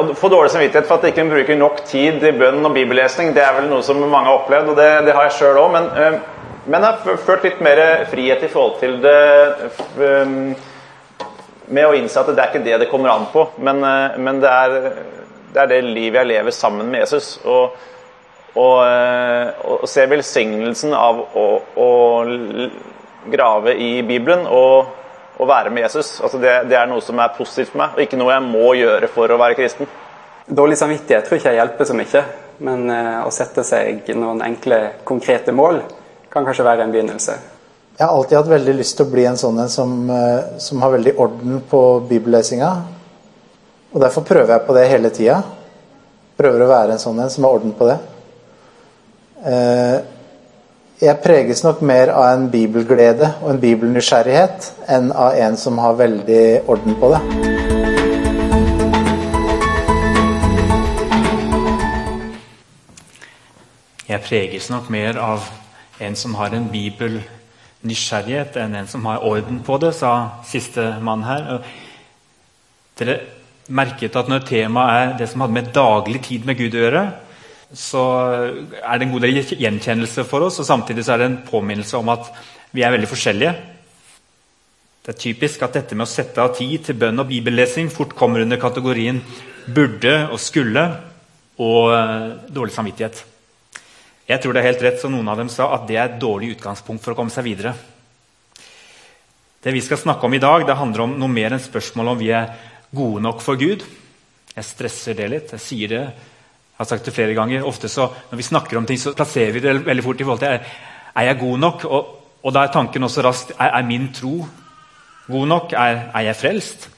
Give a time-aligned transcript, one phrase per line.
[0.00, 3.44] å få dårlig samvittighet for at ikke bruker nok tid i bønn og bibellesning, det
[3.44, 5.70] er vel noe som mange har opplevd, og det, det har jeg sjøl òg.
[5.76, 6.18] Men, øh,
[6.66, 9.20] men jeg har følt litt mer frihet i forhold til det
[10.00, 10.34] øh,
[11.70, 14.42] med å innse at det er ikke det det kommer an på, men, øh, men
[14.42, 14.76] det, er,
[15.52, 17.36] det, er, det livet jeg lever sammen med Jesus.
[17.44, 17.76] Og,
[18.58, 18.80] og,
[19.62, 21.44] og ser velsignelsen av å,
[21.78, 21.90] å
[23.30, 24.88] grave i Bibelen og
[25.40, 26.18] å være med Jesus.
[26.20, 28.74] Altså det, det, er noe som er positivt for meg, og ikke noe jeg må
[28.76, 29.88] gjøre for å være kristen.
[30.50, 32.22] Dårlig samvittighet tror ikke jeg hjelper så mye,
[32.66, 35.80] men uh, å sette seg noen enkle, konkrete mål
[36.30, 37.38] kan kanskje være en begynnelse.
[37.96, 40.84] Jeg har alltid hatt veldig lyst til å bli en sånn en som, uh, som
[40.84, 42.70] har veldig orden på bibellesinga.
[43.90, 45.40] Og derfor prøver jeg på det hele tida.
[46.38, 47.98] Prøver å være en sånn en som har orden på det.
[49.40, 49.96] Uh,
[51.00, 55.96] jeg preges nok mer av en bibelglede og en bibelnysgjerrighet enn av en som har
[55.96, 57.20] veldig orden på det.
[64.10, 65.48] Jeg preges nok mer av
[66.04, 71.24] en som har en bibelnysgjerrighet, enn en som har orden på det, sa siste mann
[71.24, 71.62] her.
[73.00, 73.20] Dere
[73.72, 77.04] merket at når temaet er det som hadde med daglig tid med Gud å gjøre,
[77.76, 78.04] så
[78.82, 80.58] er det en god del gjenkjennelse for oss.
[80.62, 82.30] Og samtidig så er det en påminnelse om at
[82.74, 83.52] vi er veldig forskjellige.
[85.00, 88.12] Det er typisk at dette med å sette av tid til bønn og bibellesing fort
[88.18, 89.22] kommer under kategorien
[89.70, 90.84] burde og skulle
[91.60, 93.22] og uh, dårlig samvittighet.
[94.30, 96.20] Jeg tror det er helt rett som noen av dem sa, at det er et
[96.22, 97.74] dårlig utgangspunkt for å komme seg videre.
[99.60, 102.20] Det vi skal snakke om i dag, det handler om noe mer enn spørsmålet om
[102.20, 102.52] vi er
[102.96, 103.82] gode nok for Gud.
[104.54, 105.52] Jeg stresser det litt.
[105.56, 106.04] Jeg sier det
[106.80, 107.64] jeg har sagt det flere ganger.
[107.68, 110.38] Ofte så, Når vi snakker om ting, så plasserer vi det veldig fort i forhold
[110.40, 110.62] til er,
[111.12, 111.84] er jeg god nok.
[111.84, 112.06] Og,
[112.42, 114.46] og da er tanken også raskt er, er min tro
[115.28, 115.74] god nok?
[115.76, 116.88] Er, er, jeg frelst?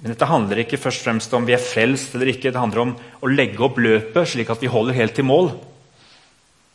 [0.00, 2.54] Men dette handler ikke først og fremst om vi er frelst eller ikke.
[2.54, 5.52] Det handler om å legge opp løpet slik at vi holder helt til mål.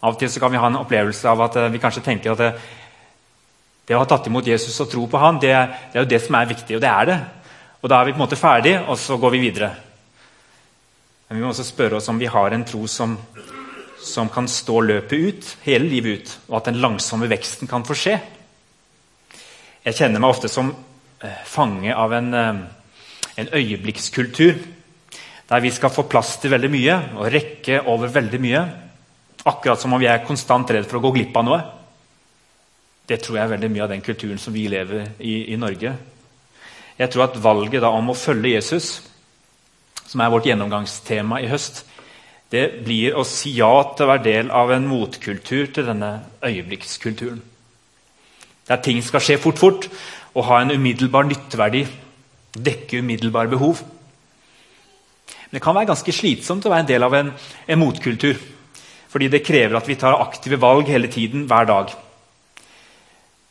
[0.06, 2.38] Av og til så kan vi ha en opplevelse av at uh, vi kanskje tenker
[2.38, 2.54] at det,
[3.90, 5.58] det å ha tatt imot Jesus og tro på han, det,
[5.90, 6.78] det er jo det som er viktig.
[6.78, 7.20] Og det er det.
[7.82, 9.76] Og da er vi på en måte ferdig, og så går vi videre.
[11.30, 13.12] Men vi må også spørre oss om vi har en tro som,
[14.02, 17.94] som kan stå løpet ut, hele livet ut, og at den langsomme veksten kan få
[17.94, 18.16] skje.
[19.86, 22.64] Jeg kjenner meg ofte som eh, fange av en, eh,
[23.44, 24.58] en øyeblikkskultur.
[25.50, 28.64] Der vi skal få plass til veldig mye og rekke over veldig mye.
[29.54, 31.60] Akkurat som om vi er konstant redd for å gå glipp av noe.
[33.06, 35.94] Det tror jeg er veldig mye av den kulturen som vi lever i i Norge.
[36.98, 38.90] Jeg tror at valget da om å følge Jesus
[40.10, 41.84] som er vårt gjennomgangstema i høst,
[42.50, 47.44] det blir å si ja til å være del av en motkultur til denne øyeblikkskulturen.
[48.70, 49.86] Der ting skal skje fort, fort
[50.34, 51.84] og ha en umiddelbar nytteverdi.
[52.58, 53.84] Dekke umiddelbare behov.
[55.50, 57.32] Men det kan være ganske slitsomt å være en del av en,
[57.70, 58.38] en motkultur.
[59.10, 61.94] Fordi det krever at vi tar aktive valg hele tiden, hver dag.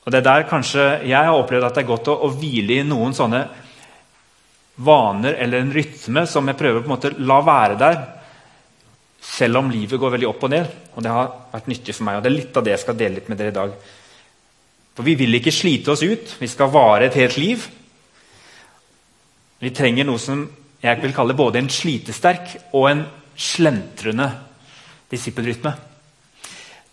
[0.06, 2.78] Og det er der kanskje jeg har opplevd at det er godt å, å hvile
[2.78, 3.42] i noen sånne
[4.78, 7.98] vaner eller en rytme som jeg prøver på en måte la være der.
[9.20, 10.76] Selv om livet går veldig opp og ned.
[10.94, 12.18] Og det har vært nyttig for meg.
[12.18, 13.74] og Det er litt av det jeg skal dele litt med dere i dag.
[14.94, 16.36] For vi vil ikke slite oss ut.
[16.38, 17.66] Vi skal vare et helt liv.
[19.58, 20.46] Vi trenger noe som
[20.78, 23.02] jeg vil kalle både en slitesterk og en
[23.38, 24.28] slentrende
[25.10, 25.72] disippelrytme.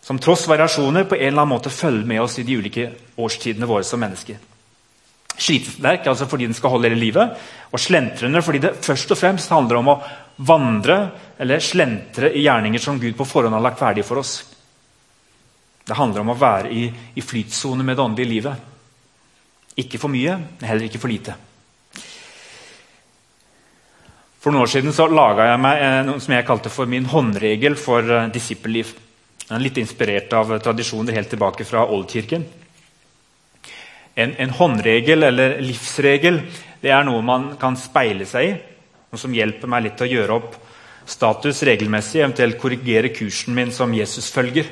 [0.02, 3.66] Som tross variasjoner på en eller annen måte følger med oss i de ulike årstidene
[3.66, 4.38] våre som mennesker.
[5.36, 7.40] Slitesterk altså fordi den skal holde hele livet,
[7.72, 10.00] og slentrende fordi det først og fremst handler om å
[10.48, 10.98] vandre
[11.40, 14.38] eller slentre i gjerninger som Gud på forhånd har lagt ferdig for oss.
[15.86, 18.72] Det handler om å være i, i flytsone med det åndelige livet.
[19.76, 21.36] Ikke for mye, heller ikke for lite.
[24.40, 27.06] For noen år siden så laga jeg meg eh, noe som jeg kalte for min
[27.10, 28.92] håndregel for uh, disippelliv.
[29.62, 32.44] Litt inspirert av tradisjoner helt tilbake fra oldkirken.
[34.16, 36.40] En, en, håndregel eller livsregel
[36.80, 38.54] det er noe man kan speile seg i.
[39.12, 40.56] Noe som hjelper meg litt til å gjøre opp
[41.06, 44.66] status regelmessig, eventuelt korrigere kursen min som Jesus-følger.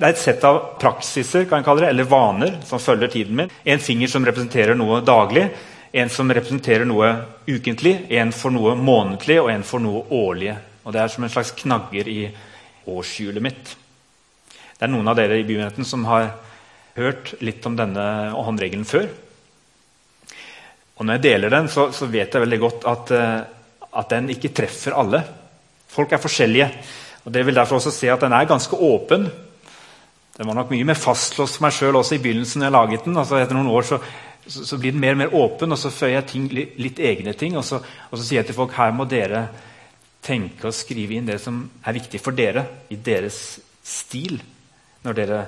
[0.00, 3.36] Det er et sett av praksiser kan jeg kalle det, eller vaner som følger tiden
[3.36, 3.50] min.
[3.64, 5.48] En finger som representerer noe daglig,
[5.92, 7.10] en som representerer noe
[7.48, 10.54] ukentlig, en for noe månedlig og en for noe årlig.
[10.84, 12.20] Og Det er som en slags knagger i
[12.88, 13.74] årshjulet mitt.
[14.78, 16.30] Det er noen av dere i bymenigheten som har
[17.00, 18.04] hørt litt om denne
[18.36, 19.08] håndregelen før.
[21.00, 24.32] Og Når jeg deler den, så, så vet jeg veldig godt at, uh, at, den
[24.34, 25.22] ikke treffer alle.
[25.88, 26.66] Folk er forskjellige.
[27.24, 29.30] og Det vil derfor også si at den er ganske åpen.
[30.36, 32.60] Den var nok mye mer fastlåst for meg sjøl også i begynnelsen.
[32.60, 33.16] når jeg laget den.
[33.16, 34.02] Altså Etter noen år så
[34.46, 37.34] så, så, blir den mer og mer åpen, og så føyer jeg ting, litt, egne
[37.38, 37.56] ting.
[37.58, 37.80] Og så,
[38.10, 39.46] og så, sier jeg til folk her må dere
[40.24, 44.36] tenke og skrive inn det som er viktig for dere i deres stil
[45.06, 45.38] når dere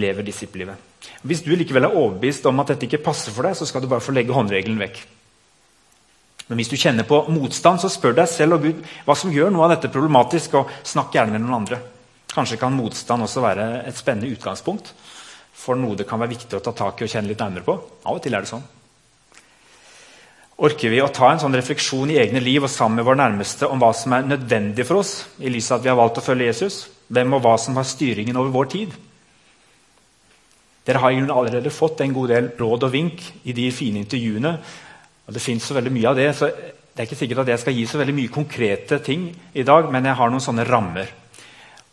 [0.00, 0.92] lever disippellivet.
[1.24, 3.90] Hvis du likevel er overbevist om at dette ikke passer for deg, så skal du
[3.90, 5.00] bare få legge håndregelen vekk.
[6.48, 9.52] Men hvis du kjenner på motstand, så spør deg selv og Gud hva som gjør
[9.52, 11.80] noe av dette problematisk, og snakk gjerne med noen andre.
[12.34, 14.92] Kanskje kan motstand også være et spennende utgangspunkt
[15.54, 17.76] for noe det kan være viktig å ta tak i og kjenne litt nærmere på.
[18.04, 18.64] Av og til er det sånn.
[20.64, 23.66] Orker vi å ta en sånn refleksjon i egne liv og sammen med vår nærmeste
[23.70, 26.26] om hva som er nødvendig for oss, i lys av at vi har valgt å
[26.26, 26.76] følge Jesus?
[27.10, 28.94] Hvem og hva som har styringen over vår tid?
[30.84, 34.52] Dere har allerede fått en god del råd og vink i de fine intervjuene.
[35.26, 36.50] og Det fins så veldig mye av det, så
[36.94, 39.90] det er ikke sikkert at jeg skal gi så veldig mye konkrete ting i dag,
[39.90, 41.08] men jeg har noen sånne rammer.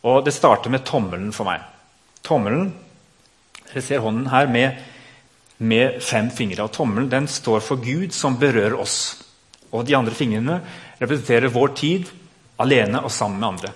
[0.04, 1.62] Og Det starter med tommelen for meg.
[2.24, 2.74] Tommelen
[3.72, 4.78] Dere ser hånden her med,
[5.58, 6.64] med fem fingre.
[6.64, 9.24] og Tommelen den står for Gud som berører oss.
[9.72, 10.60] Og De andre fingrene
[11.00, 12.10] representerer vår tid
[12.60, 13.72] alene og sammen med andre.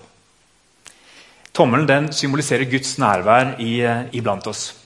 [1.54, 3.56] Tommelen den symboliserer Guds nærvær
[4.12, 4.85] iblant oss.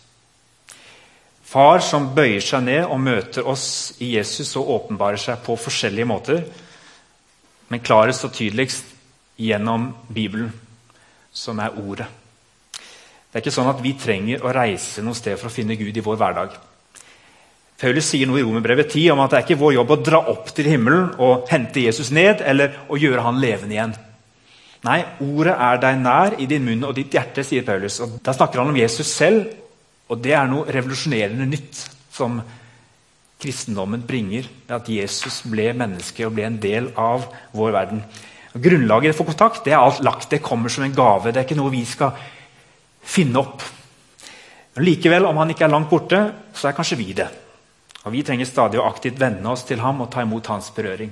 [1.49, 6.05] Far som bøyer seg ned og møter oss i Jesus og åpenbarer seg på forskjellige
[6.05, 6.43] måter,
[7.69, 8.91] men klarest og tydeligst
[9.39, 10.51] gjennom Bibelen,
[11.33, 12.05] som er Ordet.
[13.29, 15.97] Det er ikke sånn at vi trenger å reise noe sted for å finne Gud
[15.97, 16.53] i vår hverdag.
[17.79, 20.19] Paulus sier noe i Romerbrevet 10 om at det er ikke vår jobb å dra
[20.33, 23.95] opp til himmelen og hente Jesus ned eller å gjøre han levende igjen.
[24.85, 27.99] Nei, ordet er deg nær i din munn og ditt hjerte, sier Paulus.
[28.03, 29.49] Og Da snakker han om Jesus selv
[30.09, 32.39] og det er noe revolusjonerende nytt som
[33.39, 34.47] kristendommen bringer.
[34.73, 38.01] At Jesus ble menneske og ble en del av vår verden.
[38.57, 40.31] Og grunnlaget for kontakt det er alt lagt.
[40.33, 41.31] Det kommer som en gave.
[41.31, 42.17] Det er ikke noe vi skal
[43.05, 43.63] finne opp.
[44.75, 46.19] Men likevel, om han ikke er langt borte,
[46.57, 47.29] så er kanskje vi det.
[48.05, 51.11] Og Vi trenger stadig å aktivt venne oss til ham og ta imot hans berøring.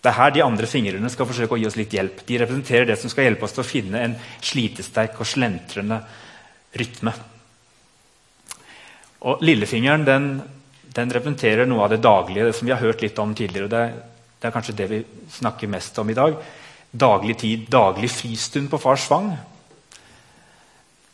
[0.00, 2.22] Det er her de andre fingrene skal forsøke å gi oss litt hjelp.
[2.26, 6.00] De representerer det som skal hjelpe oss til å finne en slitesterk og slentrende
[6.76, 7.12] rytme.
[9.20, 10.30] Og Lillefingeren den,
[10.96, 13.68] den, representerer noe av det daglige, det som vi har hørt litt om tidligere.
[13.68, 13.84] Det
[14.40, 14.98] det er kanskje det vi
[15.36, 16.36] snakker mest om i dag.
[16.90, 19.34] Daglig tid, daglig fristund på fars fang.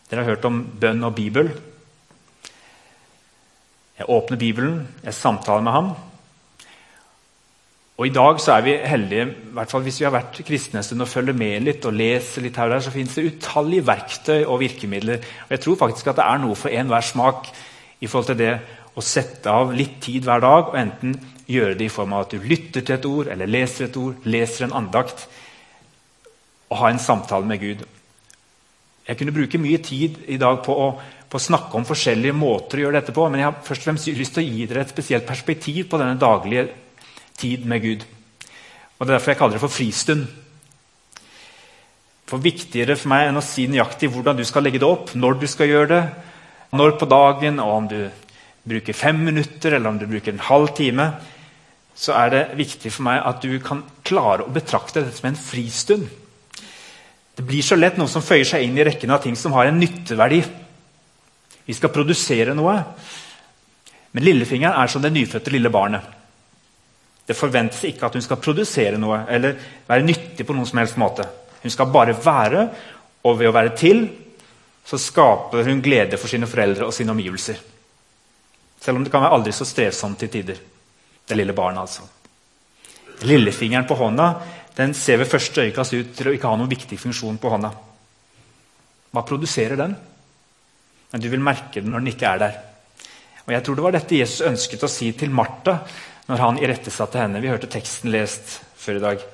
[0.06, 1.50] Dere har hørt om bønn og Bibel.
[3.98, 5.90] Jeg åpner Bibelen, jeg samtaler med ham.
[7.96, 10.78] Og I dag så er vi heldige, i hvert fall hvis vi har vært kristne
[10.82, 13.24] en stund og følger med litt og leser litt her og der, så finnes det
[13.32, 15.24] utallige verktøy og virkemidler.
[15.48, 17.48] Og Jeg tror faktisk at det er noe for enhver smak
[18.00, 18.52] i forhold til det
[18.96, 21.16] å sette av litt tid hver dag og enten
[21.46, 24.16] gjøre det i form av at du lytter til et ord eller leser et ord,
[24.24, 25.26] leser en andakt
[26.70, 27.84] og ha en samtale med Gud.
[29.06, 30.88] Jeg kunne bruke mye tid i dag på å,
[31.30, 33.90] på å snakke om forskjellige måter å gjøre dette på, men jeg har først og
[33.90, 36.66] fremst lyst til å gi dere et spesielt perspektiv på denne daglige
[37.38, 38.06] tid med Gud.
[38.96, 40.26] Og Det er derfor jeg kaller det for fristund.
[42.26, 45.38] For Viktigere for meg enn å si nøyaktig hvordan du skal legge det opp, når
[45.38, 46.02] du skal gjøre det,
[46.76, 47.98] når på dagen, og om du
[48.66, 51.10] bruker fem minutter eller om du bruker en halv time,
[51.96, 55.38] så er det viktig for meg at du kan klare å betrakte dette som en
[55.40, 56.08] fristund.
[57.36, 59.68] Det blir så lett noe som føyer seg inn i rekken av ting som har
[59.68, 60.42] en nytteverdi.
[61.66, 62.76] Vi skal produsere noe.
[64.16, 66.04] Men lillefingeren er som det nyfødte lille barnet.
[67.26, 69.56] Det forventes ikke at hun skal produsere noe eller
[69.88, 71.26] være nyttig på noen som helst måte.
[71.62, 72.68] Hun skal bare være,
[73.26, 74.06] og ved å være til
[74.86, 77.58] så skaper hun glede for sine foreldre og sine omgivelser.
[78.80, 80.60] Selv om det kan være aldri så strevsomt til tider.
[81.26, 82.04] Det lille barnet, altså.
[83.26, 84.28] Lillefingeren på hånda
[84.76, 87.70] den ser ved første øyekast ut til å ikke ha noen viktig funksjon på hånda.
[89.10, 89.96] Hva produserer den?
[91.10, 92.58] Men du vil merke den når den ikke er der.
[93.46, 95.78] Og Jeg tror det var dette Jesus ønsket å si til Martha
[96.26, 97.40] når han irettesatte henne.
[97.40, 99.26] Vi hørte teksten lest før i dag.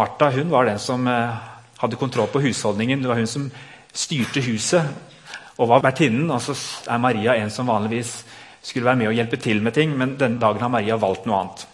[0.00, 1.38] Martha hun var den som eh,
[1.78, 3.02] hadde kontroll på husholdningen.
[3.02, 3.50] Det var hun som
[3.98, 6.30] styrte huset og var vertinnen.
[6.30, 6.54] Og så
[6.88, 8.12] er Maria en som vanligvis
[8.62, 11.40] skulle være med og hjelpe til med ting, men denne dagen har Maria valgt noe
[11.40, 11.66] annet.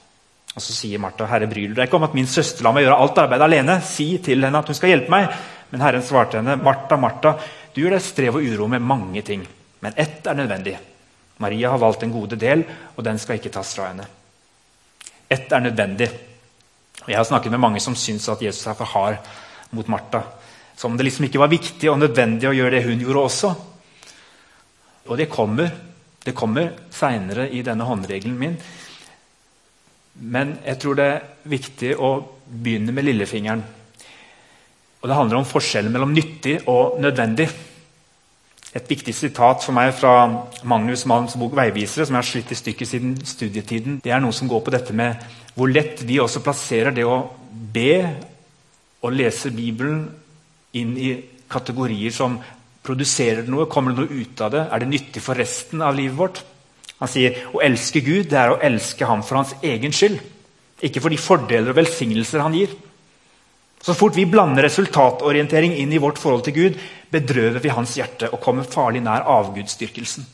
[0.55, 2.85] Og Så sier Martha, 'Herre, bryr du deg ikke om at min søster lar meg
[2.85, 5.29] gjøre alt arbeidet alene?' 'Si til henne at hun skal hjelpe meg.'
[5.71, 7.39] Men Herren svarte henne, 'Martha, Martha,
[7.75, 9.47] du gjør deg strev og uro med mange ting,
[9.81, 10.79] men ett er nødvendig.'
[11.39, 12.65] Maria har valgt en gode del,
[12.97, 14.07] og den skal ikke tas fra henne.
[15.31, 16.09] Ett er nødvendig.
[17.09, 19.17] Jeg har snakket med mange som syns at Jesus er for hard
[19.71, 20.21] mot Martha.
[20.77, 23.53] Som om det liksom ikke var viktig og nødvendig å gjøre det hun gjorde også.
[25.07, 25.71] Og det kommer.
[26.25, 28.57] Det kommer seinere i denne håndregelen min.
[30.25, 32.11] Men jeg tror det er viktig å
[32.47, 33.65] begynne med lillefingeren.
[35.03, 37.49] Og Det handler om forskjellen mellom nyttig og nødvendig.
[38.75, 42.55] et viktig sitat for meg fra Magnus Malms bok 'Veivisere', som jeg har slitt i
[42.55, 44.01] stykker siden studietiden.
[44.03, 45.15] Det er noe som går på dette med
[45.55, 48.17] hvor lett vi også plasserer det å be
[49.03, 50.11] og lese Bibelen
[50.79, 51.15] inn i
[51.51, 52.39] kategorier som
[52.85, 54.65] produserer det noe, kommer det noe ut av det?
[54.69, 56.43] Er det nyttig for resten av livet vårt?
[57.01, 60.21] Han sier å elske Gud det er å elske ham for hans egen skyld.
[60.85, 62.75] Ikke for de fordeler og velsignelser han gir.
[63.85, 66.79] Så fort vi blander resultatorientering inn i vårt forhold til Gud,
[67.13, 70.25] bedrøver vi hans hjerte og kommer farlig nær avgudsdyrkelsen.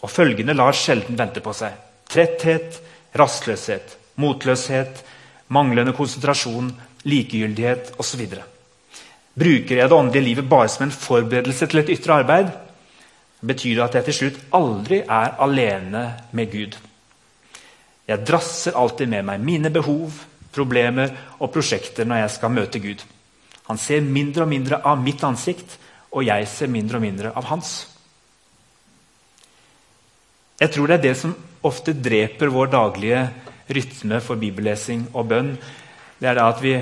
[0.00, 1.76] Og følgende lar sjelden vente på seg.
[2.08, 2.80] Tretthet,
[3.16, 5.02] rastløshet, motløshet,
[5.52, 6.72] manglende konsentrasjon,
[7.04, 8.24] likegyldighet osv.
[9.36, 12.52] Bruker jeg det åndelige livet bare som en forberedelse til et ytre arbeid,
[13.46, 16.78] betyr det at jeg til slutt aldri er alene med Gud.
[18.06, 20.14] Jeg drasser alltid med meg mine behov,
[20.54, 23.02] problemer og prosjekter når jeg skal møte Gud.
[23.66, 25.76] Han ser mindre og mindre av mitt ansikt,
[26.14, 27.72] og jeg ser mindre og mindre av hans.
[30.56, 31.34] Jeg tror det er det som
[31.66, 33.26] ofte dreper vår daglige
[33.68, 35.50] rytme for bibellesing og bønn.
[36.16, 36.76] Det er det at vi,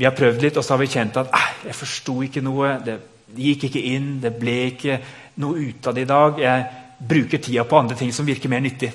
[0.00, 1.34] vi har prøvd litt, og så har vi kjent at
[1.66, 2.70] jeg forsto ikke noe.
[2.80, 2.94] Det
[3.36, 4.94] gikk ikke inn, det ble ikke
[5.44, 6.40] noe ut av det i dag.
[6.40, 6.62] Jeg
[7.10, 8.88] bruker tida på andre ting som virker mer nyttig.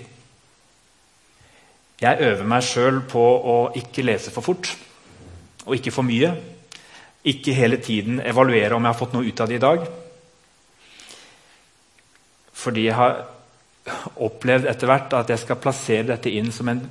[2.02, 4.72] Jeg øver meg sjøl på å ikke lese for fort
[5.68, 6.34] og ikke for mye.
[7.30, 9.86] Ikke hele tiden evaluere om jeg har fått noe ut av det i dag.
[12.66, 13.22] Fordi jeg har
[14.26, 16.82] opplevd etter hvert at jeg skal plassere dette inn som en,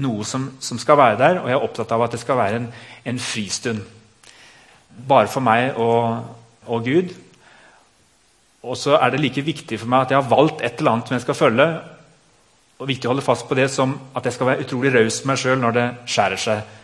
[0.00, 2.60] noe som, som, skal være der, og jeg er opptatt av at det skal være
[2.60, 2.68] en,
[3.04, 3.82] en fristund.
[5.08, 6.24] Bare for meg og,
[6.66, 7.14] og Gud.
[8.60, 11.08] Og så er det like viktig for meg at jeg har valgt et eller annet
[11.08, 11.68] som jeg skal følge.
[12.80, 15.32] Og viktig å holde fast på det som at jeg skal være utrolig raus med
[15.32, 16.74] meg sjøl når det skjærer seg.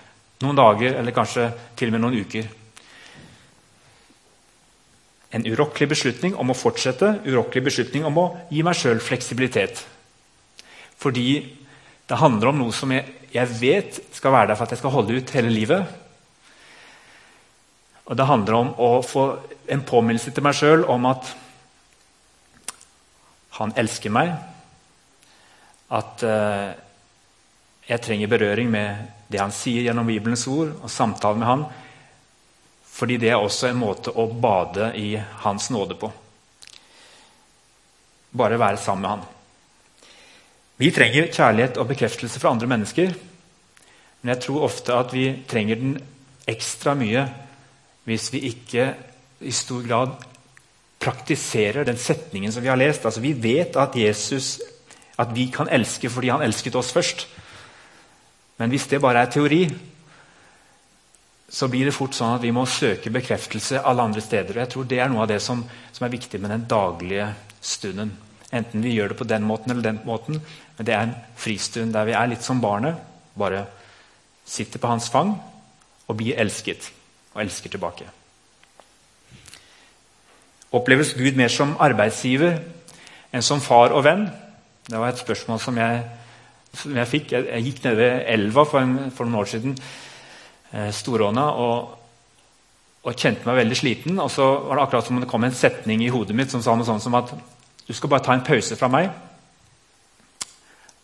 [0.44, 2.48] Noen dager, eller kanskje til og med noen uker.
[5.36, 9.82] En urokkelig beslutning om å fortsette, urokkelig beslutning om å gi meg sjøl fleksibilitet.
[11.00, 11.28] Fordi
[12.06, 14.94] det handler om noe som jeg, jeg, vet skal være der for at jeg skal
[14.94, 15.94] holde ut hele livet.
[18.06, 19.26] Og det handler om å få
[19.74, 21.32] en påminnelse til meg sjøl om at
[23.58, 24.30] han elsker meg.
[25.96, 26.70] At uh,
[27.86, 31.64] jeg trenger berøring med det han sier gjennom Bibelens ord, og samtale med han.
[32.96, 36.10] Fordi det er også en måte å bade i hans nåde på.
[38.36, 39.32] Bare være sammen med han.
[40.76, 43.14] Vi trenger kjærlighet og bekreftelse fra andre mennesker.
[44.20, 45.96] Men jeg tror ofte at vi trenger den
[46.48, 47.24] ekstra mye
[48.06, 48.90] hvis vi ikke
[49.42, 50.12] i stor grad
[51.02, 53.04] praktiserer den setningen som vi har lest.
[53.04, 54.60] Altså, vi vet at Jesus
[55.18, 57.26] at vi kan elske fordi han elsket oss først.
[58.60, 59.62] Men hvis det bare er teori,
[61.48, 64.56] så blir det fort sånn at vi må søke bekreftelse alle andre steder.
[64.56, 67.28] Og jeg tror Det er noe av det som, som er viktig med den daglige
[67.60, 68.12] stunden.
[68.54, 70.38] Enten vi gjør det på den måten eller den måten,
[70.76, 73.00] men det er en fristund der vi er litt som barnet.
[73.34, 73.64] Bare
[74.46, 75.34] sitter på hans fang
[76.06, 76.92] og blir elsket,
[77.34, 78.06] og elsker tilbake.
[80.76, 82.60] Oppleves Gud mer som arbeidsgiver
[83.34, 84.26] enn som far og venn?
[84.86, 86.02] Det var et spørsmål som jeg,
[86.78, 87.32] som jeg fikk.
[87.34, 89.76] Jeg, gikk ned ved elva for, en, for noen år siden,
[90.72, 91.96] eh, Storåna, og,
[93.02, 94.20] og, kjente meg veldig sliten.
[94.22, 96.62] Og så var det akkurat som om det kom en setning i hodet mitt som
[96.62, 97.34] sa noe sånt som at
[97.86, 99.10] du skal bare ta en pause fra meg,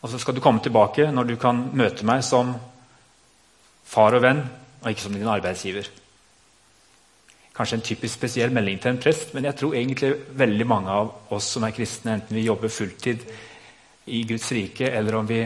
[0.02, 2.56] og så skal du komme tilbake når du kan møte meg som
[3.86, 4.40] far og venn,
[4.82, 5.90] og ikke som din arbeidsgiver.
[7.52, 11.34] Kanskje en typisk spesiell melding til en prest, men jeg tror egentlig veldig mange av
[11.36, 13.26] oss som er kristne, enten vi jobber fulltid
[14.10, 15.44] i Guds rike, eller om vi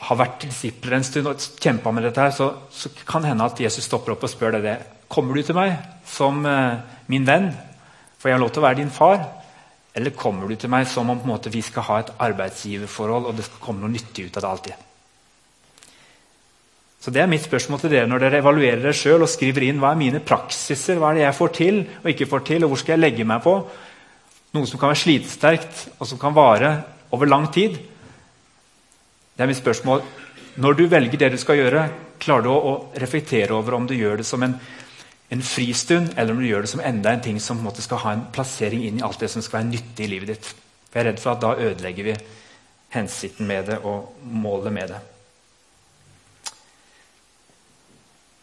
[0.00, 3.60] har vært disipler en stund og kjempa med dette, her, så, så kan hende at
[3.60, 4.76] Jesus stopper opp og spør deg det.
[5.10, 5.74] Kommer du til meg
[6.08, 6.80] som eh,
[7.10, 7.50] min venn,
[8.16, 9.26] for jeg har lov til å være din far?
[9.94, 13.48] Eller kommer du til meg som om måte, vi skal ha et arbeidsgiverforhold, og det
[13.48, 14.86] skal komme noe nyttig ut av det alltid?
[17.00, 19.78] Så Det er mitt spørsmål til dere når dere evaluerer dere sjøl og skriver inn
[19.80, 22.72] hva er mine praksiser, hva er det jeg får til og ikke får til, og
[22.72, 23.54] hvor skal jeg legge meg på?
[24.52, 26.74] Noe som kan være slitesterkt og som kan vare
[27.16, 27.78] over lang tid.
[29.32, 30.04] Det er mitt spørsmål.
[30.60, 31.86] Når du velger det du skal gjøre,
[32.20, 34.58] klarer du å, reflektere over om du gjør det som en,
[35.30, 38.12] en, fristund, eller om du gjør det som enda en ting som måte, skal ha
[38.16, 40.50] en plassering inn i alt det som skal være nyttig i livet ditt.
[40.90, 42.16] Jeg er redd for at da ødelegger vi
[42.90, 44.98] hensikten med det og målet med det.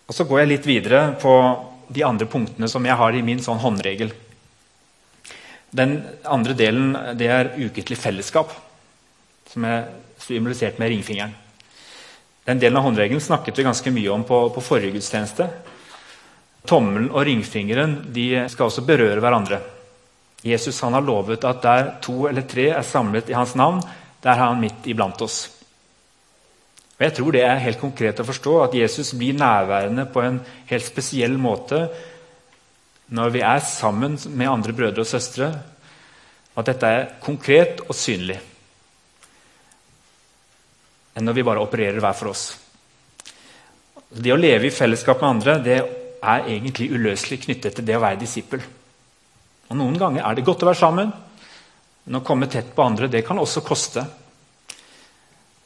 [0.07, 1.33] Og Så går jeg litt videre på
[1.91, 4.13] de andre punktene som jeg har i min sånn håndregel.
[5.75, 8.53] Den andre delen det er ukentlig fellesskap,
[9.51, 9.89] som er
[10.23, 11.35] symbolisert med ringfingeren.
[12.47, 15.49] Den delen av håndregelen snakket vi ganske mye om på, på forrige gudstjeneste.
[16.65, 19.59] Tommelen og ringfingeren de skal også berøre hverandre.
[20.47, 23.81] Jesus han har lovet at der to eller tre er samlet i hans navn,
[24.23, 25.45] der er han midt iblant oss.
[26.97, 30.39] Og Jeg tror det er helt konkret å forstå at Jesus blir nærværende på en
[30.69, 31.85] helt spesiell måte
[33.13, 35.51] når vi er sammen med andre brødre og søstre.
[36.57, 38.39] At dette er konkret og synlig.
[41.17, 42.49] Enn når vi bare opererer hver for oss.
[44.09, 45.77] Det å leve i fellesskap med andre det
[46.21, 48.61] er egentlig uløselig knyttet til det å være disippel.
[49.67, 51.11] Og Noen ganger er det godt å være sammen,
[52.05, 54.05] men å komme tett på andre det kan også koste.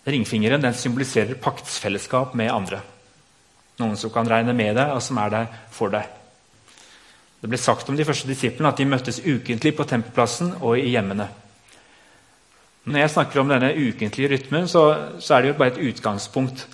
[0.10, 2.82] Ringfingeren den symboliserer paktsfellesskap med andre.
[3.82, 6.10] Noen som kan regne med deg, og som er der for deg.
[7.42, 10.92] Det ble sagt om de første disiplene at de møttes ukentlig på tempelplassen og i
[10.94, 11.26] hjemmene.
[12.86, 14.84] Når jeg snakker om denne ukentlige rytmen, så,
[15.22, 16.66] så er det jo bare et utgangspunkt.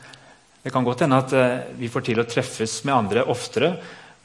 [0.67, 3.69] Det kan godt hende at uh, vi får til å treffes med andre oftere.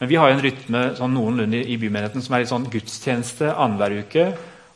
[0.00, 3.52] Men vi har jo en rytme sånn noenlunde i bymenigheten som er i sånn gudstjeneste
[3.52, 4.24] annenhver uke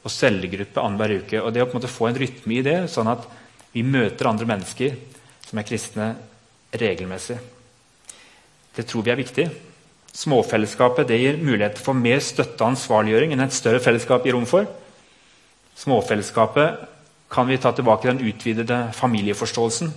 [0.06, 1.40] og cellegruppe annenhver uke.
[1.42, 3.26] Og det å på en måte få en rytme i det, sånn at
[3.74, 4.94] vi møter andre mennesker
[5.42, 6.08] som er kristne,
[6.70, 7.40] regelmessig.
[8.78, 9.50] Det tror vi er viktig.
[10.22, 14.46] Småfellesskapet det gir mulighet for mer støtte og ansvarliggjøring enn et større fellesskap gir rom
[14.46, 14.70] for.
[15.82, 16.86] Småfellesskapet
[17.34, 19.90] kan vi ta tilbake den utvidede familieforståelsen.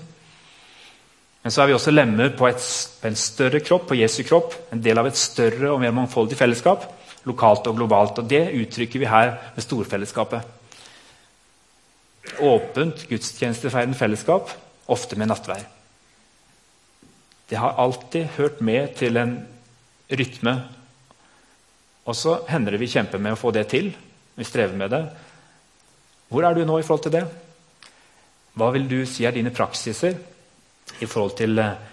[1.44, 2.64] Men så er vi også lemmer på, et,
[3.02, 4.56] på en større kropp, på Jesu kropp.
[4.74, 6.84] En del av et større og mer mangfoldig fellesskap.
[7.30, 8.20] Lokalt og globalt.
[8.20, 10.56] Og Det uttrykker vi her med storfellesskapet
[12.40, 14.52] åpent gudstjenestefeirende fellesskap,
[14.90, 15.64] ofte med nattvær.
[17.50, 19.36] Det har alltid hørt med til en
[20.10, 20.56] rytme.
[22.06, 23.92] Og så hender det vi kjemper med å få det til.
[24.38, 25.04] Vi strever med det.
[26.30, 27.24] Hvor er du nå i forhold til det?
[28.54, 30.18] Hva vil du si er dine praksiser
[31.04, 31.88] i forhold til uken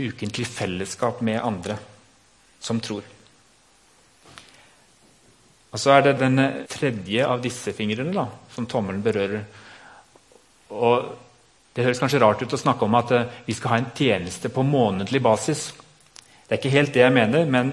[0.00, 1.76] ukentlig fellesskap med andre
[2.60, 3.02] som tror?
[5.70, 9.44] Og Så er det den tredje av disse fingrene da, som tommelen berører.
[10.70, 11.12] Og
[11.70, 14.50] Det høres kanskje rart ut å snakke om at uh, vi skal ha en tjeneste
[14.50, 15.68] på månedlig basis.
[16.42, 17.70] Det er ikke helt det jeg mener, men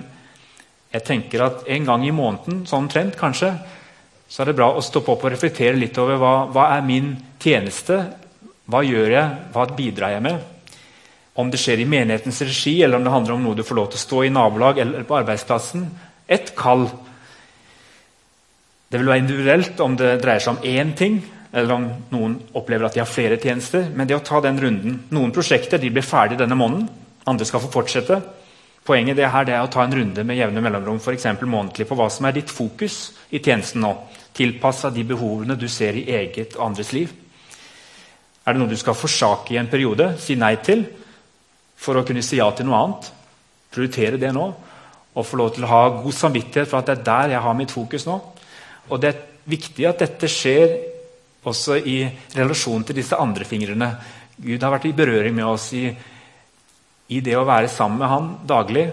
[0.94, 3.50] jeg tenker at en gang i måneden, sånn trend kanskje,
[4.30, 7.10] så er det bra å stoppe opp og reflektere litt over hva, hva er min
[7.42, 7.98] tjeneste.
[8.70, 9.36] Hva gjør jeg?
[9.56, 10.57] Hva bidrar jeg med?
[11.38, 13.92] Om det skjer i menighetens regi, eller om det handler om noe du får lov
[13.92, 15.86] til å stå i nabolag eller på arbeidsplassen.
[16.28, 16.88] Et kall
[18.88, 21.20] det vil være individuelt om det dreier seg om én ting,
[21.52, 23.90] eller om noen opplever at de har flere tjenester.
[23.92, 26.88] Men det å ta den runden Noen prosjekter blir ferdig denne måneden.
[27.28, 28.22] Andre skal få fortsette.
[28.88, 31.12] Poenget det her det er å ta en runde med jevne mellomrom for
[31.44, 33.92] månedlig på hva som er ditt fokus i tjenesten nå.
[34.34, 37.12] Tilpassa de behovene du ser i eget og andres liv.
[38.46, 40.86] Er det noe du skal forsake i en periode, si nei til,
[41.78, 43.10] for å kunne si ja til noe annet?
[43.74, 44.48] Prioritere det nå.
[45.18, 47.58] Og få lov til å ha god samvittighet for at det er der jeg har
[47.58, 48.18] mitt fokus nå.
[48.90, 50.78] Og det er viktig at dette skjer
[51.48, 52.02] også i
[52.36, 53.92] relasjon til disse andre fingrene.
[54.38, 55.88] Gud har vært i berøring med oss i,
[57.10, 58.88] i det å være sammen med han daglig.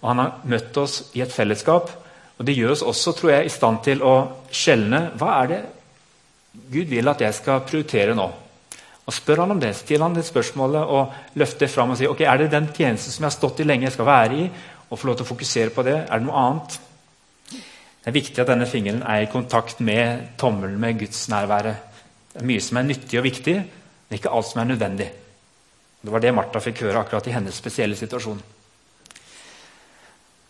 [0.00, 1.92] Og han har møtt oss i et fellesskap.
[2.40, 4.14] Og det gjør oss også tror jeg, i stand til å
[4.52, 5.60] skjelne hva er det
[6.70, 8.26] Gud vil at jeg skal prioritere nå.
[9.10, 12.12] Og Spør han om det, still han det spørsmålet og løfter det fram og sier
[12.12, 14.44] ok, er det den tjenesten som jeg har stått i lenge, jeg skal være i.
[14.90, 15.96] og få lov til å fokusere på det.
[16.02, 16.76] Er det noe annet?
[17.50, 21.76] Det er viktig at denne fingeren er i kontakt med tommelen, med gudsnærværet.
[22.32, 25.06] Det er mye som er nyttig og viktig, men ikke alt som er nødvendig.
[26.02, 28.40] Det var det Martha fikk høre akkurat i hennes spesielle situasjon.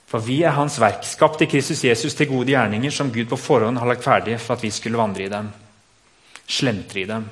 [0.09, 3.41] For vi er Hans verk, skapt i Kristus Jesus til gode gjerninger som Gud på
[3.41, 5.53] forhånd har lagt ferdig for at vi skulle vandre i dem.
[6.49, 7.29] Slentre i dem.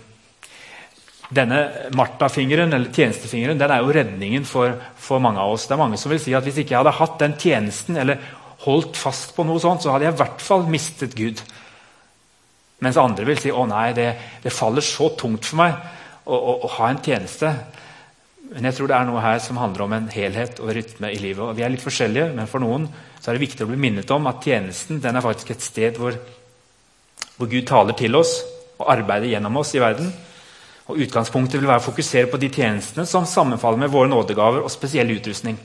[1.29, 5.67] Denne Martha-fingeren eller tjenestefingeren, den er jo redningen for, for, mange av oss.
[5.69, 8.23] Det er mange som vil si at Hvis ikke jeg hadde hatt den tjenesten eller
[8.65, 11.43] holdt fast på noe sånt, så hadde jeg i hvert fall mistet Gud.
[12.85, 14.09] Mens andre vil si å nei, det,
[14.43, 15.75] det faller så tungt for meg
[16.25, 17.51] å, å, å, ha en tjeneste.
[18.49, 21.21] Men jeg tror det er noe her som handler om en helhet og rytme i
[21.21, 21.43] livet.
[21.45, 22.87] Og Vi er litt forskjellige, men for noen
[23.19, 25.99] så er det viktig å bli minnet om at tjenesten den er faktisk et sted
[26.01, 26.17] hvor,
[27.37, 28.39] hvor Gud taler til oss
[28.79, 30.09] og arbeider gjennom oss i verden.
[30.89, 34.73] Og Utgangspunktet vil være å fokusere på de tjenestene som sammenfaller med våre nådegaver og
[34.73, 35.59] spesiell utrustning.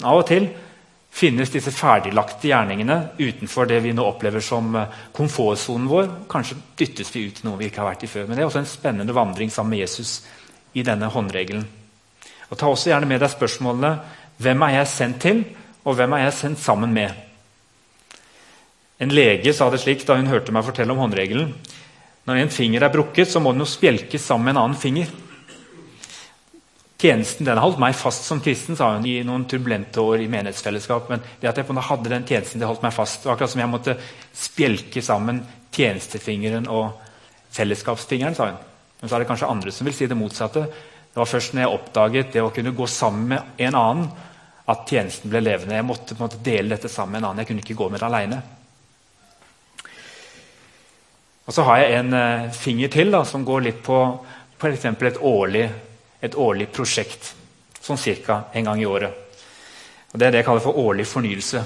[0.00, 0.48] Av og til
[1.12, 6.08] finnes disse ferdiglagte gjerningene utenfor det vi nå opplever som eh, komfortsonen vår.
[6.30, 8.28] Kanskje dyttes vi ut i noe vi ikke har vært i før.
[8.28, 10.20] Men det er også en spennende vandring sammen med Jesus
[10.72, 11.66] i denne håndregelen.
[12.50, 13.92] Og Ta også gjerne med deg spørsmålene
[14.40, 15.42] hvem er jeg sendt til,
[15.84, 17.12] og hvem er jeg sendt sammen med?
[19.00, 21.52] En lege sa det slik da hun hørte meg fortelle om håndregelen.
[22.28, 25.10] Når en finger er brukket, så må den jo spjelkes sammen med en annen finger.
[27.00, 30.28] Tjenesten den har holdt meg fast som kristen sa hun, i noen turbulente år i
[30.28, 31.08] menighetsfellesskap.
[31.08, 33.22] Men det at jeg på hadde den tjenesten, det holdt meg fast.
[33.22, 33.96] Det var akkurat som jeg måtte
[34.36, 35.40] spjelke sammen
[35.72, 37.00] tjenestefingeren og
[37.56, 38.36] fellesskapsfingeren.
[38.36, 38.60] sa hun.
[39.00, 40.66] Men så er det kanskje andre som vil si det motsatte.
[41.10, 44.10] Det var først når jeg oppdaget det å kunne gå sammen med en annen,
[44.70, 45.74] at tjenesten ble levende.
[45.74, 47.42] Jeg måtte på en måte dele dette sammen med en annen.
[47.42, 48.42] Jeg kunne ikke gå med det alene.
[51.50, 53.96] Og så har jeg en eh, finger til da, som går litt på
[54.54, 54.84] f.eks.
[54.86, 55.64] Et, årlig,
[56.22, 57.32] et årlig prosjekt.
[57.82, 58.44] Sånn ca.
[58.54, 59.10] en gang i året.
[60.12, 61.64] Og Det er det jeg kaller for årlig fornyelse.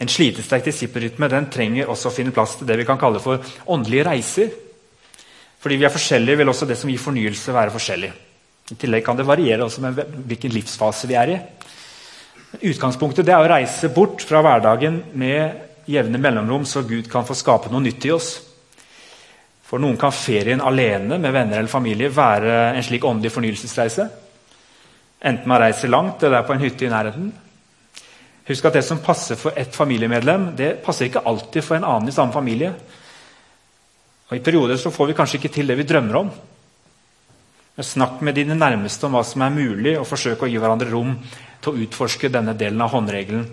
[0.00, 3.44] En slitesterk disippelrytme den trenger også å finne plass til det vi kan kalle for
[3.68, 4.56] åndelige reiser.
[5.60, 8.12] Fordi vi er forskjellige, vil også det som gir fornyelse, være forskjellig.
[8.72, 11.38] I tillegg kan det variere også med hvilken livsfase vi er i.
[12.64, 17.68] Utgangspunktet er å reise bort fra hverdagen med jevne mellomrom, så Gud kan få skape
[17.68, 18.36] noe nytt i oss.
[19.66, 24.06] For noen kan ferien alene med venner eller familie være en slik åndelig fornyelsesreise.
[25.26, 27.32] Enten man reiser langt eller er på en hytte i nærheten.
[28.46, 32.12] Husk at det som passer for ett familiemedlem, det passer ikke alltid for en annen
[32.12, 32.70] i samme familie.
[34.30, 36.30] Og I perioder så får vi kanskje ikke til det vi drømmer om.
[37.76, 40.92] Men snakk med dine nærmeste om hva som er mulig, og forsøk å gi hverandre
[40.92, 41.16] rom
[41.60, 43.48] til å utforske denne delen av håndregelen.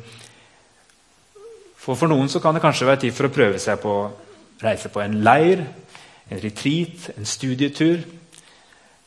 [1.73, 4.11] For, for noen så kan det kanskje være tid for å prøve seg på å
[4.63, 5.65] reise på en leir,
[6.33, 8.01] en retreat, en studietur.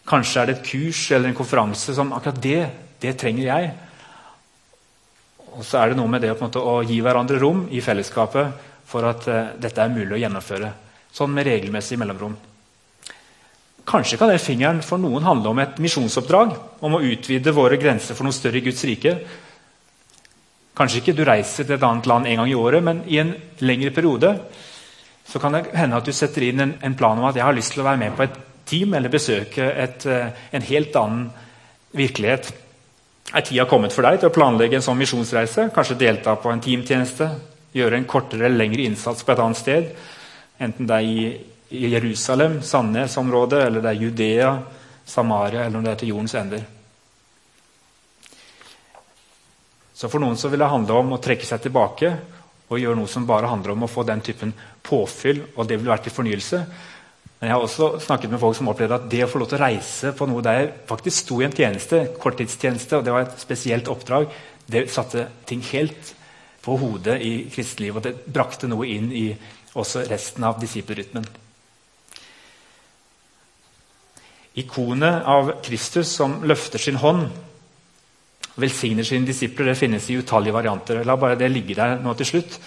[0.07, 2.63] Kanskje er det et kurs eller en konferanse som akkurat det,
[3.03, 3.71] det trenger jeg.
[5.57, 9.09] Og så er det noe med det måte, å gi hverandre rom i fellesskapet for
[9.09, 10.71] at uh, dette er mulig å gjennomføre.
[11.17, 12.37] Sånn med regelmessig mellomrom.
[13.87, 16.55] Kanskje kan den fingeren for noen handle om et misjonsoppdrag.
[16.85, 19.15] Om å utvide våre grenser for noe større i Guds rike.
[20.77, 23.33] Kanskje ikke du reiser til et annet land en gang i året, men i en
[23.65, 24.35] lengre periode
[25.27, 27.57] så kan det hende at du setter inn en, en plan om at jeg har
[27.57, 31.27] lyst til å være med på et team eller besøke et, eh, en helt annen
[31.97, 32.53] virkelighet.
[33.35, 35.71] Er tida kommet for deg til å planlegge en sånn misjonsreise?
[35.75, 37.31] Kanskje delta på en teamtjeneste?
[37.75, 39.91] Gjøre en kortere eller lengre innsats på et annet sted?
[40.63, 41.11] Enten det er
[41.77, 44.53] i Jerusalem, Sandnes-området, eller det er Judea,
[45.05, 46.63] Samaria, eller om det er til jordens ender.
[49.97, 52.13] Så For noen så vil det handle om å trekke seg tilbake
[52.67, 54.53] og gjøre noe som bare handler om å få den typen
[54.87, 56.61] påfyll, og det vil være til fornyelse.
[57.37, 59.59] Men jeg har også snakket med folk som opplevde at det å få lov til
[59.59, 63.27] å reise på noe der jeg faktisk sto i en tjeneste, korttidstjeneste, og det var
[63.27, 64.31] et spesielt oppdrag,
[64.67, 66.15] det satte ting helt
[66.65, 69.27] på hodet i kristelivet, og det brakte noe inn i
[69.77, 71.27] også resten av disippelrytmen.
[74.57, 77.29] Ikonet av Kristus som løfter sin hånd
[78.57, 81.03] velsigner sine disipler, det finnes i utallige varianter.
[81.05, 82.59] La bare det ligge der nå til slutt.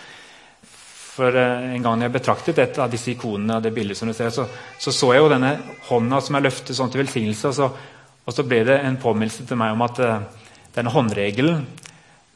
[1.19, 4.13] For eh, En gang jeg betraktet et av disse ikonene, av det bildet som du
[4.13, 4.45] ser, så,
[4.79, 5.55] så, så jeg jo denne
[5.89, 7.51] hånda som er løftet sånn til velsignelse.
[7.51, 7.69] Og så,
[8.25, 11.65] og så ble det en påminnelse til meg om at uh, denne håndregelen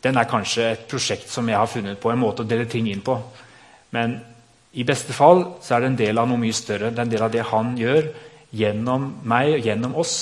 [0.04, 2.90] den er kanskje et prosjekt som jeg har funnet på, en måte å dele ting
[2.92, 3.16] inn på.
[3.96, 4.18] Men
[4.76, 6.90] i beste fall så er det en del av noe mye større.
[6.92, 8.10] Det er en del av det han gjør
[8.54, 10.16] gjennom meg og gjennom oss.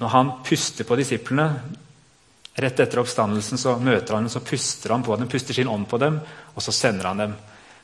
[0.00, 1.46] Når han puster på disiplene
[2.60, 5.86] rett etter oppstandelsen, så møter han dem, så puster han på dem, puster sin ånd
[5.88, 6.18] på dem,
[6.54, 7.34] og så sender han dem.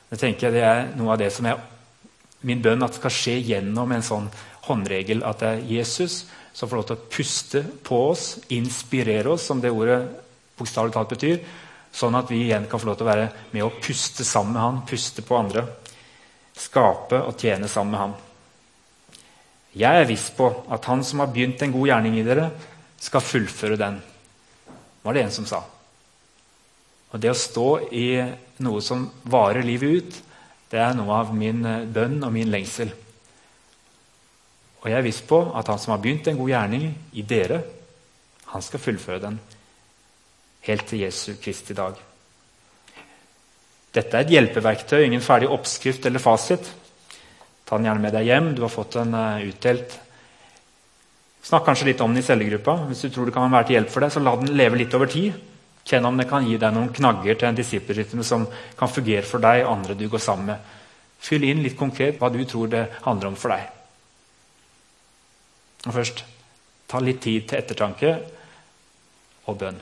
[0.09, 1.61] Det tenker jeg det er noe av det som er
[2.47, 4.27] min bønn at skal skje gjennom en sånn
[4.67, 5.23] håndregel.
[5.25, 9.61] At det er Jesus som får lov til å puste på oss, inspirere oss, som
[9.61, 9.99] det ordet
[10.57, 11.41] bokstavelig talt betyr.
[11.93, 14.63] Sånn at vi igjen kan få lov til å være med å puste sammen med
[14.63, 15.65] han, puste på andre.
[16.57, 18.17] Skape og tjene sammen med han.
[19.77, 22.49] Jeg er viss på at han som har begynt en god gjerning i dere,
[22.97, 23.99] skal fullføre den.
[25.03, 25.61] var det en som sa.
[27.13, 28.07] Og Det å stå i
[28.65, 30.17] noe som varer livet ut,
[30.71, 32.89] det er noe av min eh, bønn og min lengsel.
[34.81, 37.61] Og jeg er viss på at han som har begynt en god gjerning i dere,
[38.51, 39.39] han skal fullføre den
[40.67, 41.95] helt til Jesu Kristi dag.
[43.95, 46.67] Dette er et hjelpeverktøy, ingen ferdig oppskrift eller fasit.
[47.67, 48.53] Ta den gjerne med deg hjem.
[48.55, 49.99] Du har fått den uh, utdelt.
[51.47, 52.77] Snakk kanskje litt om den i cellegruppa.
[52.87, 54.95] Hvis du tror det kan være til hjelp for deg, så la den leve litt
[54.95, 55.35] over tid.
[55.87, 58.43] Kjenn om det kan gi deg noen knagger til en disippelrytme som
[58.79, 60.73] kan fungere for deg og andre du går sammen med.
[61.23, 63.69] Fyll inn litt konkret hva du tror det handler om for deg.
[65.87, 66.25] Og først
[66.91, 68.17] ta litt tid til ettertanke
[69.47, 69.79] og bønn.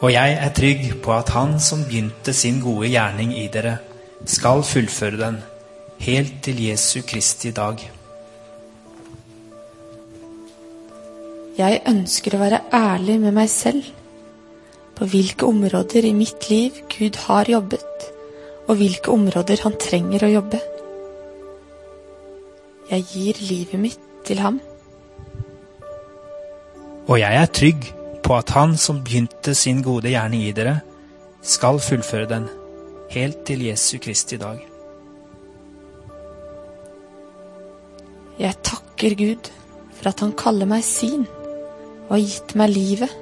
[0.00, 3.76] Og jeg er trygg på at Han som begynte sin gode gjerning i dere,
[4.24, 5.40] skal fullføre den
[6.00, 7.80] helt til Jesu Kristi dag.
[11.60, 13.84] Jeg ønsker å være ærlig med meg selv
[14.96, 18.08] på hvilke områder i mitt liv Gud har jobbet
[18.70, 20.60] og hvilke områder han trenger å jobbe.
[22.90, 24.60] Jeg gir livet mitt til ham.
[27.10, 27.88] Og jeg er trygg
[28.22, 30.80] på at Han som begynte sin gode gjerning i dere,
[31.42, 32.48] skal fullføre den,
[33.10, 34.60] helt til Jesu Kristi dag.
[38.40, 39.50] Jeg takker Gud
[39.96, 41.26] for at han kaller meg sin
[42.06, 43.12] og har gitt meg livet.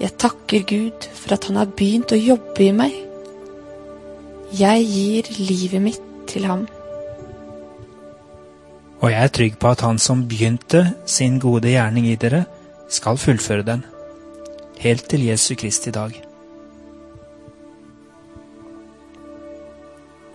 [0.00, 2.96] Jeg takker Gud for at han har begynt å jobbe i meg.
[4.56, 6.66] Jeg gir livet mitt til ham.
[9.02, 12.46] Og jeg er trygg på at Han som begynte sin gode gjerning i dere,
[12.88, 13.84] skal fullføre den,
[14.78, 16.14] helt til Jesu Kristi dag.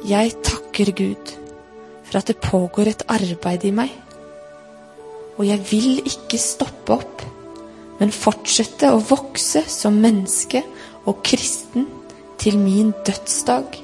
[0.08, 1.36] Jeg takker Gud
[2.04, 3.92] for at det pågår et arbeid i meg.
[5.38, 7.22] Og jeg vil ikke stoppe opp,
[8.02, 10.64] men fortsette å vokse som menneske
[11.06, 11.88] og kristen
[12.42, 13.78] til min dødsdag.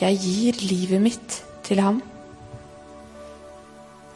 [0.00, 2.00] Jeg gir livet mitt til ham.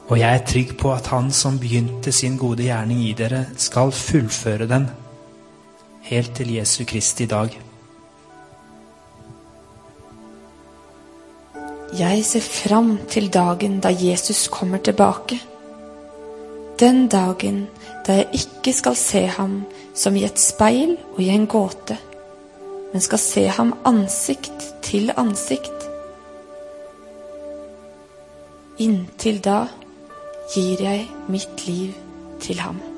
[0.09, 3.93] Og jeg er trygg på at Han som begynte sin gode gjerning i dere, skal
[3.93, 4.89] fullføre den,
[6.03, 7.61] helt til Jesu Kristi dag.
[11.99, 15.41] Jeg ser fram til dagen da Jesus kommer tilbake.
[16.81, 17.69] Den dagen
[18.07, 19.63] da jeg ikke skal se ham
[19.95, 21.97] som i et speil og i en gåte,
[22.93, 25.87] men skal se ham ansikt til ansikt.
[28.79, 29.63] Inntil da
[30.53, 31.93] gir jeg mitt liv
[32.41, 32.94] til ham.